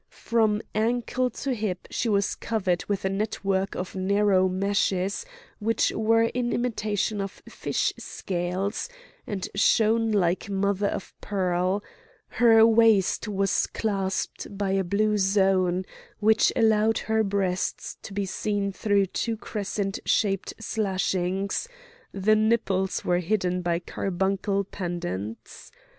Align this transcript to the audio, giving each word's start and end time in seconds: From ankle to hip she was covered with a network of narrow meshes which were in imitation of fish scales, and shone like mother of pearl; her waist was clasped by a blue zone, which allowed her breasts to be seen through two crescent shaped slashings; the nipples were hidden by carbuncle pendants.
From 0.31 0.63
ankle 0.73 1.29
to 1.29 1.53
hip 1.53 1.87
she 1.91 2.09
was 2.09 2.33
covered 2.33 2.83
with 2.85 3.05
a 3.05 3.07
network 3.09 3.75
of 3.75 3.93
narrow 3.95 4.49
meshes 4.49 5.27
which 5.59 5.91
were 5.91 6.23
in 6.23 6.51
imitation 6.51 7.21
of 7.21 7.43
fish 7.47 7.93
scales, 7.99 8.89
and 9.27 9.47
shone 9.53 10.11
like 10.11 10.49
mother 10.49 10.87
of 10.87 11.13
pearl; 11.21 11.83
her 12.29 12.65
waist 12.65 13.27
was 13.27 13.67
clasped 13.67 14.47
by 14.57 14.71
a 14.71 14.83
blue 14.83 15.19
zone, 15.19 15.85
which 16.19 16.51
allowed 16.55 16.97
her 16.97 17.23
breasts 17.23 17.95
to 18.01 18.11
be 18.11 18.25
seen 18.25 18.71
through 18.71 19.05
two 19.05 19.37
crescent 19.37 19.99
shaped 20.03 20.51
slashings; 20.59 21.67
the 22.11 22.35
nipples 22.35 23.05
were 23.05 23.19
hidden 23.19 23.61
by 23.61 23.77
carbuncle 23.77 24.63
pendants. 24.63 25.71